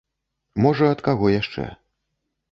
Можа, 0.63 0.87
ад 0.93 1.03
каго 1.07 1.29
яшчэ. 1.41 1.67